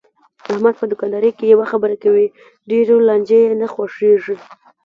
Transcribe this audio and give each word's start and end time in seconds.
احمد 0.51 0.73
په 0.77 0.85
دوکاندارۍ 0.91 1.31
کې 1.37 1.45
یوه 1.53 1.65
خبره 1.71 1.95
کوي، 2.03 2.27
ډېرو 2.71 2.95
لانجې 3.07 3.39
یې 3.45 3.51
نه 3.61 3.67
خوښږي. 3.73 4.35